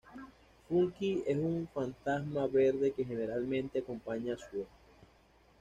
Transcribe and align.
Funky 0.67 1.21
es 1.27 1.37
un 1.37 1.69
fantasma 1.71 2.47
verde 2.47 2.91
que 2.91 3.05
generalmente 3.05 3.77
acompaña 3.77 4.33
a 4.33 4.37
Sue. 4.37 4.65